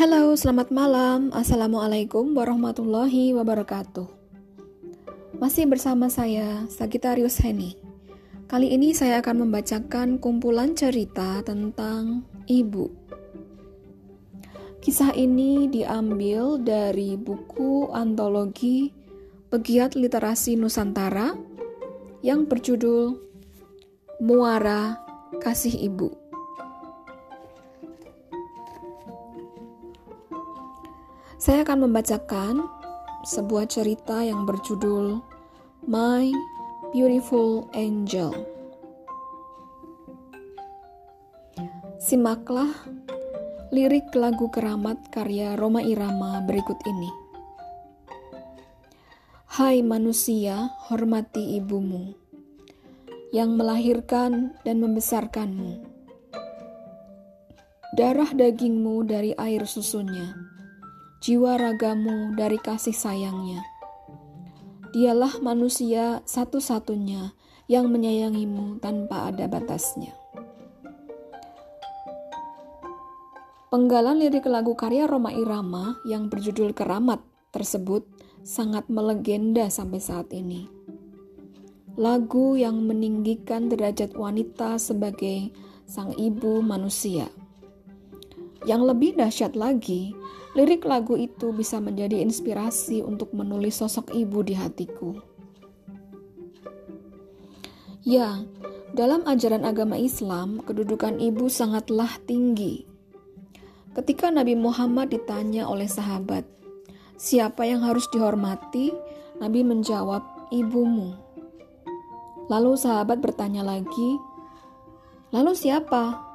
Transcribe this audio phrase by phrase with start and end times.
[0.00, 1.28] Halo, selamat malam.
[1.28, 4.08] Assalamualaikum warahmatullahi wabarakatuh.
[5.36, 7.76] Masih bersama saya, Sagitarius Heni.
[8.48, 12.88] Kali ini saya akan membacakan kumpulan cerita tentang ibu.
[14.80, 18.96] Kisah ini diambil dari buku antologi
[19.52, 21.36] Pegiat Literasi Nusantara
[22.24, 23.20] yang berjudul
[24.24, 24.96] Muara
[25.44, 26.19] Kasih Ibu.
[31.40, 32.68] Saya akan membacakan
[33.24, 35.24] sebuah cerita yang berjudul
[35.88, 36.28] My
[36.92, 38.28] Beautiful Angel.
[41.96, 42.68] Simaklah
[43.72, 47.08] lirik lagu keramat karya Roma Irama berikut ini.
[49.48, 52.12] Hai manusia, hormati ibumu
[53.32, 55.88] yang melahirkan dan membesarkanmu.
[57.96, 60.59] Darah dagingmu dari air susunya
[61.20, 63.60] jiwa ragamu dari kasih sayangnya.
[64.96, 67.36] Dialah manusia satu-satunya
[67.68, 70.16] yang menyayangimu tanpa ada batasnya.
[73.70, 77.22] Penggalan lirik lagu karya Roma Irama yang berjudul Keramat
[77.54, 78.02] tersebut
[78.42, 80.66] sangat melegenda sampai saat ini.
[81.94, 85.52] Lagu yang meninggikan derajat wanita sebagai
[85.84, 87.30] sang ibu manusia.
[88.68, 90.12] Yang lebih dahsyat lagi,
[90.50, 95.14] Lirik lagu itu bisa menjadi inspirasi untuk menulis sosok ibu di hatiku.
[98.02, 98.42] Ya,
[98.90, 102.82] dalam ajaran agama Islam, kedudukan ibu sangatlah tinggi.
[103.94, 106.42] Ketika Nabi Muhammad ditanya oleh sahabat,
[107.14, 108.90] "Siapa yang harus dihormati?"
[109.38, 111.14] Nabi menjawab, "Ibumu."
[112.50, 114.18] Lalu sahabat bertanya lagi,
[115.30, 116.29] "Lalu siapa?"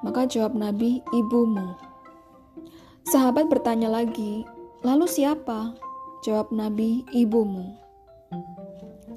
[0.00, 1.76] Maka jawab Nabi, "Ibumu."
[3.04, 4.48] Sahabat bertanya lagi,
[4.80, 5.76] "Lalu siapa?"
[6.24, 7.76] Jawab Nabi, "Ibumu."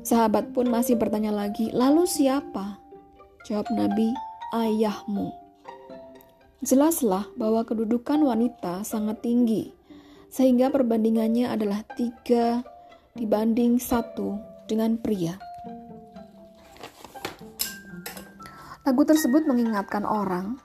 [0.04, 2.80] Sahabat pun masih bertanya lagi, "Lalu siapa?"
[3.48, 4.12] Jawab Nabi,
[4.52, 5.32] "Ayahmu."
[6.64, 9.76] Jelaslah bahwa kedudukan wanita sangat tinggi,
[10.32, 12.64] sehingga perbandingannya adalah tiga
[13.20, 15.36] dibanding satu dengan pria.
[18.88, 20.60] Lagu tersebut mengingatkan orang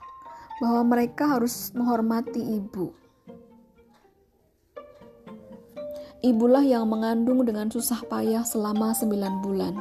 [0.59, 2.91] bahwa mereka harus menghormati ibu
[6.19, 9.71] Ibulah yang mengandung dengan susah payah selama sembilan bulan.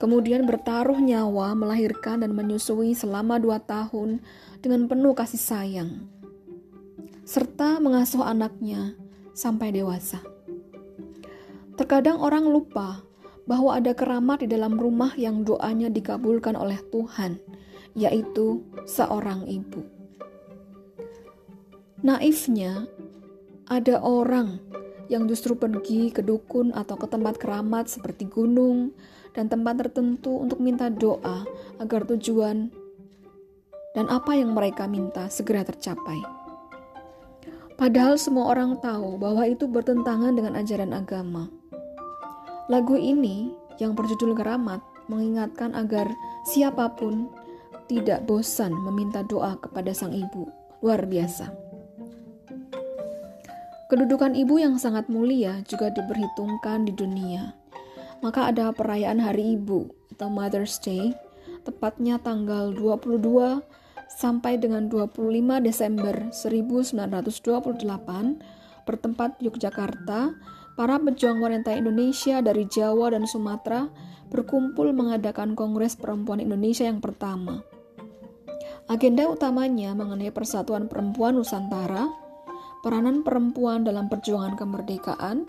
[0.00, 4.24] Kemudian bertaruh nyawa melahirkan dan menyusui selama dua tahun
[4.64, 6.08] dengan penuh kasih sayang.
[7.28, 8.96] Serta mengasuh anaknya
[9.36, 10.24] sampai dewasa.
[11.76, 13.04] Terkadang orang lupa
[13.44, 17.36] bahwa ada keramat di dalam rumah yang doanya dikabulkan oleh Tuhan,
[17.96, 19.80] yaitu seorang ibu.
[22.04, 22.86] Naifnya,
[23.66, 24.60] ada orang
[25.08, 28.94] yang justru pergi ke dukun atau ke tempat keramat seperti gunung
[29.32, 31.48] dan tempat tertentu untuk minta doa
[31.80, 32.70] agar tujuan
[33.96, 36.20] dan apa yang mereka minta segera tercapai.
[37.76, 41.48] Padahal semua orang tahu bahwa itu bertentangan dengan ajaran agama.
[42.72, 44.80] Lagu ini yang berjudul Keramat
[45.12, 46.08] mengingatkan agar
[46.48, 47.28] siapa pun
[47.86, 50.50] tidak bosan meminta doa kepada sang ibu.
[50.82, 51.50] Luar biasa.
[53.86, 57.54] Kedudukan ibu yang sangat mulia juga diperhitungkan di dunia.
[58.18, 61.14] Maka ada perayaan Hari Ibu atau Mother's Day,
[61.62, 63.62] tepatnya tanggal 22
[64.10, 67.86] sampai dengan 25 Desember 1928
[68.86, 70.34] bertempat Yogyakarta,
[70.74, 73.86] para pejuang wanita Indonesia dari Jawa dan Sumatera
[74.28, 77.62] berkumpul mengadakan Kongres Perempuan Indonesia yang pertama.
[78.86, 82.06] Agenda utamanya mengenai persatuan perempuan Nusantara,
[82.86, 85.42] peranan perempuan dalam perjuangan kemerdekaan,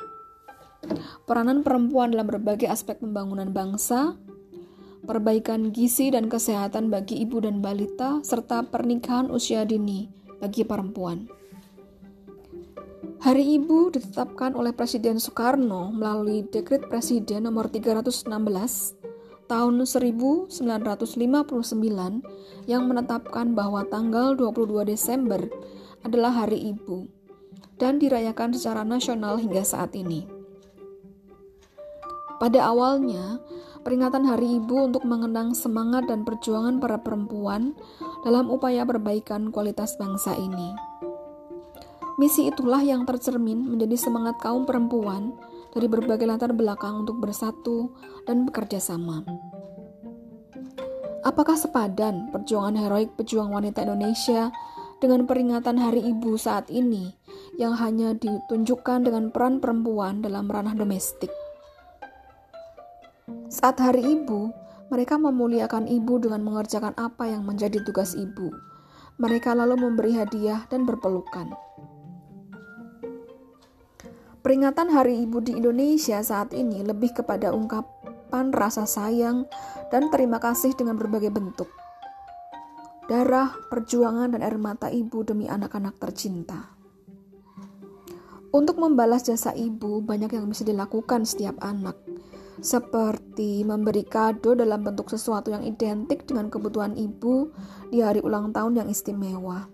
[1.30, 4.18] peranan perempuan dalam berbagai aspek pembangunan bangsa,
[5.06, 10.10] perbaikan gizi dan kesehatan bagi ibu dan balita, serta pernikahan usia dini
[10.42, 11.30] bagi perempuan.
[13.18, 18.97] Hari Ibu ditetapkan oleh Presiden Soekarno melalui Dekret Presiden nomor 316
[19.48, 20.52] tahun 1959
[22.68, 25.48] yang menetapkan bahwa tanggal 22 Desember
[26.04, 27.08] adalah Hari Ibu
[27.80, 30.28] dan dirayakan secara nasional hingga saat ini.
[32.38, 33.42] Pada awalnya,
[33.82, 37.74] peringatan Hari Ibu untuk mengenang semangat dan perjuangan para perempuan
[38.22, 40.76] dalam upaya perbaikan kualitas bangsa ini.
[42.18, 45.34] Misi itulah yang tercermin menjadi semangat kaum perempuan
[45.74, 47.92] dari berbagai latar belakang untuk bersatu
[48.28, 49.26] dan bekerja sama.
[51.26, 54.48] Apakah sepadan perjuangan heroik pejuang wanita Indonesia
[54.98, 57.14] dengan peringatan Hari Ibu saat ini
[57.58, 61.30] yang hanya ditunjukkan dengan peran perempuan dalam ranah domestik.
[63.50, 64.54] Saat Hari Ibu,
[64.88, 68.56] mereka memuliakan ibu dengan mengerjakan apa yang menjadi tugas ibu.
[69.20, 71.52] Mereka lalu memberi hadiah dan berpelukan.
[74.48, 79.44] Peringatan Hari Ibu di Indonesia saat ini lebih kepada ungkapan rasa sayang
[79.92, 81.68] dan terima kasih dengan berbagai bentuk
[83.12, 86.72] darah, perjuangan, dan air mata ibu demi anak-anak tercinta.
[88.56, 92.00] Untuk membalas jasa ibu, banyak yang bisa dilakukan setiap anak,
[92.64, 97.52] seperti memberi kado dalam bentuk sesuatu yang identik dengan kebutuhan ibu
[97.92, 99.68] di hari ulang tahun yang istimewa.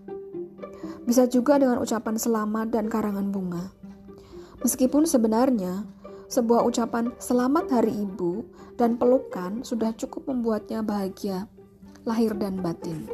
[1.05, 3.82] Bisa juga dengan ucapan selamat dan karangan bunga.
[4.63, 5.83] Meskipun sebenarnya
[6.31, 8.47] sebuah ucapan selamat hari ibu
[8.79, 11.51] dan pelukan sudah cukup membuatnya bahagia,
[12.07, 13.05] lahir dan batin.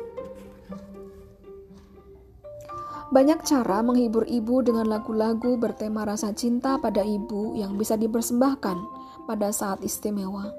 [3.10, 8.78] Banyak cara menghibur ibu dengan lagu-lagu bertema rasa cinta pada ibu yang bisa dipersembahkan
[9.26, 10.54] pada saat istimewa.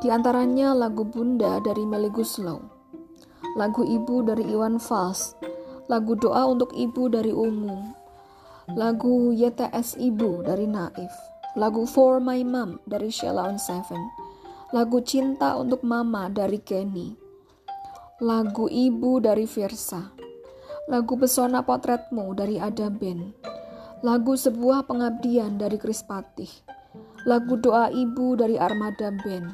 [0.00, 2.60] Di antaranya lagu Bunda dari Melly Guslow,
[3.56, 5.36] lagu Ibu dari Iwan Fals,
[5.88, 8.03] lagu Doa untuk Ibu dari Ungu,
[8.72, 11.12] lagu YTS Ibu dari Naif,
[11.52, 14.00] lagu For My Mom dari Sheila on Seven,
[14.72, 17.12] lagu Cinta untuk Mama dari Kenny,
[18.24, 20.16] lagu Ibu dari Virsa,
[20.88, 23.36] lagu Pesona Potretmu dari Ada Ben,
[24.00, 26.48] lagu Sebuah Pengabdian dari Kris Patih,
[27.28, 29.52] lagu Doa Ibu dari Armada Ben,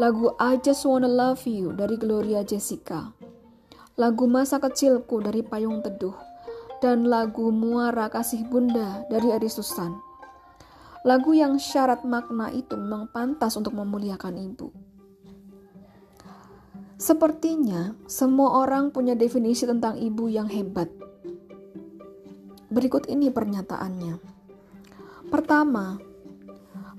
[0.00, 3.12] lagu I Just Wanna Love You dari Gloria Jessica,
[4.00, 6.29] lagu Masa Kecilku dari Payung Teduh,
[6.80, 9.92] dan lagu Muara Kasih Bunda dari Ari Susan.
[11.04, 14.68] Lagu yang syarat makna itu memang pantas untuk memuliakan ibu.
[17.00, 20.92] Sepertinya semua orang punya definisi tentang ibu yang hebat.
[22.68, 24.20] Berikut ini pernyataannya.
[25.32, 25.96] Pertama,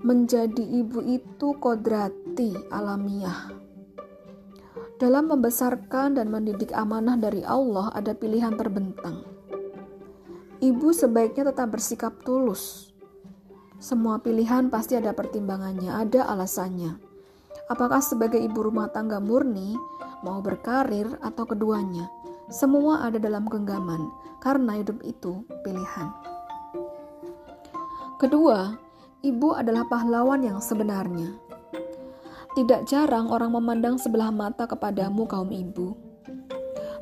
[0.01, 3.54] menjadi ibu itu kodrati alamiah.
[4.98, 9.31] Dalam membesarkan dan mendidik amanah dari Allah ada pilihan terbentang.
[10.62, 12.94] Ibu sebaiknya tetap bersikap tulus.
[13.81, 17.12] Semua pilihan pasti ada pertimbangannya, ada alasannya
[17.72, 19.80] Apakah sebagai ibu rumah tangga murni,
[20.28, 22.12] mau berkarir, atau keduanya,
[22.52, 24.12] semua ada dalam genggaman
[24.44, 26.12] karena hidup itu pilihan.
[28.19, 28.75] Kedua,
[29.24, 31.31] ibu adalah pahlawan yang sebenarnya.
[32.60, 35.96] Tidak jarang orang memandang sebelah mata kepadamu, kaum ibu.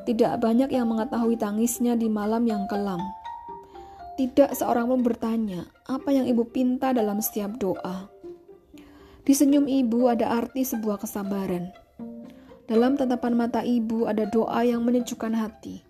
[0.06, 3.02] Tidak banyak yang mengetahui tangisnya di malam yang kelam.
[4.20, 8.20] Tidak seorang pun bertanya apa yang ibu pinta dalam setiap doa
[9.30, 11.70] di senyum ibu ada arti sebuah kesabaran.
[12.66, 15.86] Dalam tatapan mata ibu ada doa yang menyejukkan hati.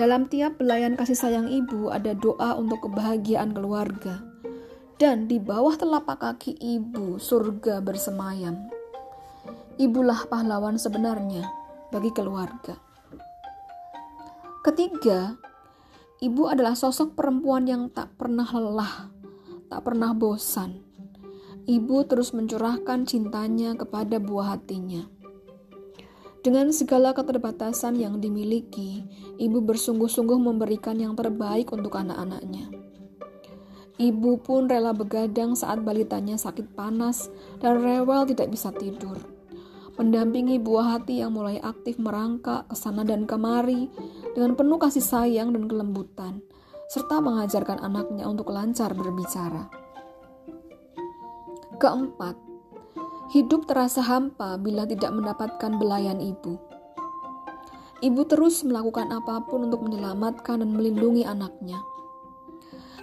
[0.00, 4.22] Dalam tiap belayan kasih sayang ibu ada doa untuk kebahagiaan keluarga.
[4.96, 8.68] Dan di bawah telapak kaki ibu surga bersemayam.
[9.76, 11.44] Ibulah pahlawan sebenarnya
[11.92, 12.80] bagi keluarga.
[14.64, 15.36] Ketiga,
[16.20, 19.10] ibu adalah sosok perempuan yang tak pernah lelah,
[19.66, 20.90] tak pernah bosan
[21.70, 25.06] ibu terus mencurahkan cintanya kepada buah hatinya.
[26.40, 29.06] Dengan segala keterbatasan yang dimiliki,
[29.38, 32.72] ibu bersungguh-sungguh memberikan yang terbaik untuk anak-anaknya.
[34.00, 37.28] Ibu pun rela begadang saat balitanya sakit panas
[37.60, 39.20] dan rewel tidak bisa tidur.
[40.00, 43.92] Mendampingi buah hati yang mulai aktif merangkak ke sana dan kemari
[44.32, 46.40] dengan penuh kasih sayang dan kelembutan,
[46.88, 49.68] serta mengajarkan anaknya untuk lancar berbicara.
[51.76, 52.32] Keempat,
[53.36, 56.56] hidup terasa hampa bila tidak mendapatkan belayan ibu.
[58.00, 61.76] Ibu terus melakukan apa pun untuk menyelamatkan dan melindungi anaknya.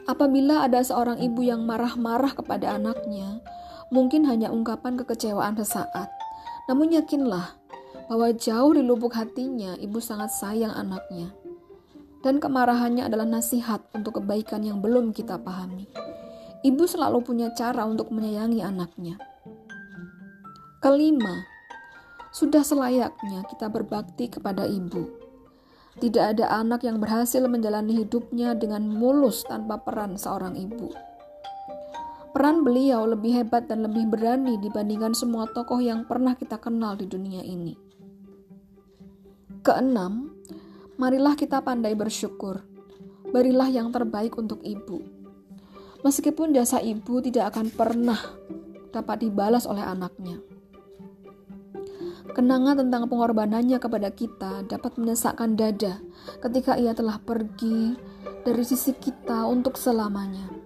[0.10, 3.38] Apabila ada seorang ibu yang marah-marah kepada anaknya,
[3.94, 6.17] mungkin hanya ungkapan kekecewaan sesaat.
[6.68, 7.56] Namun yakinlah
[8.08, 11.32] bahwa jauh di lubuk hatinya ibu sangat sayang anaknya.
[12.24, 15.88] Dan kemarahannya adalah nasihat untuk kebaikan yang belum kita pahami.
[16.66, 19.16] Ibu selalu punya cara untuk menyayangi anaknya.
[20.84, 21.46] Kelima,
[22.34, 25.08] sudah selayaknya kita berbakti kepada ibu.
[25.98, 30.94] Tidak ada anak yang berhasil menjalani hidupnya dengan mulus tanpa peran seorang ibu.
[32.32, 37.06] Peran beliau lebih hebat dan lebih berani dibandingkan semua tokoh yang pernah kita kenal di
[37.06, 37.76] dunia ini.
[39.64, 40.32] Keenam,
[40.96, 42.64] marilah kita pandai bersyukur.
[43.28, 45.18] Berilah yang terbaik untuk ibu
[46.06, 48.20] meskipun jasa ibu tidak akan pernah
[48.96, 50.40] dapat dibalas oleh anaknya.
[52.32, 55.98] Kenangan tentang pengorbanannya kepada kita dapat menyesakkan dada
[56.40, 57.98] ketika ia telah pergi
[58.46, 60.57] dari sisi kita untuk selamanya.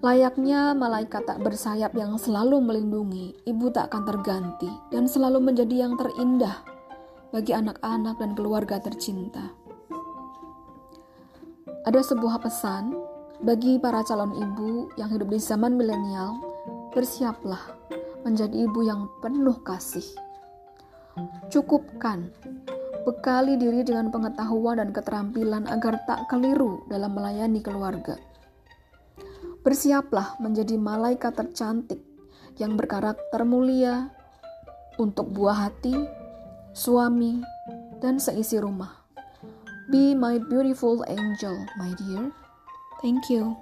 [0.00, 6.00] Layaknya malaikat tak bersayap yang selalu melindungi, ibu tak akan terganti dan selalu menjadi yang
[6.00, 6.64] terindah
[7.36, 9.52] bagi anak-anak dan keluarga tercinta.
[11.84, 12.96] Ada sebuah pesan
[13.44, 16.32] bagi para calon ibu yang hidup di zaman milenial,
[16.96, 17.60] bersiaplah
[18.24, 20.16] menjadi ibu yang penuh kasih.
[21.52, 22.32] Cukupkan,
[23.04, 28.16] bekali diri dengan pengetahuan dan keterampilan agar tak keliru dalam melayani keluarga.
[29.60, 32.00] Bersiaplah menjadi malaikat tercantik
[32.56, 34.08] yang berkarakter mulia
[34.96, 35.96] untuk buah hati,
[36.72, 37.44] suami,
[38.00, 39.04] dan seisi rumah.
[39.92, 42.32] Be my beautiful angel, my dear.
[43.04, 43.56] Thank you.